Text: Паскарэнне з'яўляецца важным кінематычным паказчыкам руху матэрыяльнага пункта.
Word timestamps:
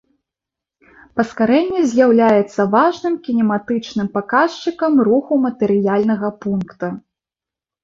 Паскарэнне 1.19 1.81
з'яўляецца 1.91 2.61
важным 2.77 3.13
кінематычным 3.29 4.07
паказчыкам 4.17 4.93
руху 5.11 5.33
матэрыяльнага 5.47 6.35
пункта. 6.47 6.87